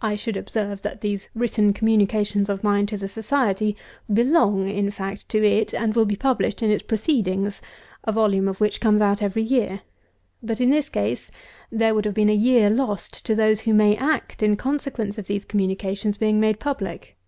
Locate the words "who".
13.60-13.74